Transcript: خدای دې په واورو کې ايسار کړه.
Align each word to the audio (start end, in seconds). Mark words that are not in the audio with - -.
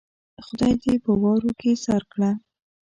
خدای 0.45 0.73
دې 0.81 0.93
په 1.03 1.11
واورو 1.21 1.51
کې 1.59 1.67
ايسار 1.73 2.03
کړه. 2.11 2.29